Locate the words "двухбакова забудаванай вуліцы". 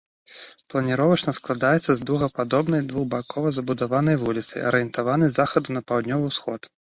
2.89-4.63